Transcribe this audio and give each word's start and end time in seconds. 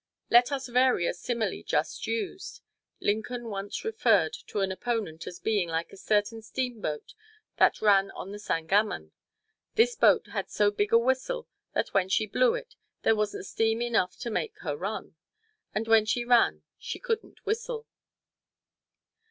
Let 0.31 0.51
us 0.51 0.65
vary 0.67 1.05
a 1.05 1.13
simile 1.13 1.61
just 1.63 2.07
used: 2.07 2.61
Lincoln 2.99 3.49
once 3.49 3.85
referred 3.85 4.33
to 4.47 4.61
an 4.61 4.71
opponent 4.71 5.27
as 5.27 5.37
being 5.39 5.69
"like 5.69 5.93
a 5.93 5.95
certain 5.97 6.41
steamboat 6.41 7.13
that 7.57 7.83
ran 7.83 8.09
on 8.09 8.31
the 8.31 8.39
Sangamon. 8.39 9.11
This 9.75 9.95
boat 9.95 10.29
had 10.31 10.49
so 10.49 10.71
big 10.71 10.91
a 10.91 10.97
whistle 10.97 11.47
that 11.73 11.93
when 11.93 12.09
she 12.09 12.25
blew 12.25 12.55
it, 12.55 12.73
there 13.03 13.15
wasn't 13.15 13.45
steam 13.45 13.79
enough 13.83 14.17
to 14.21 14.31
make 14.31 14.57
her 14.61 14.75
run, 14.75 15.17
and 15.75 15.87
when 15.87 16.05
she 16.05 16.25
ran 16.25 16.63
she 16.79 16.97
couldn't 16.97 17.45
whistle." 17.45 17.85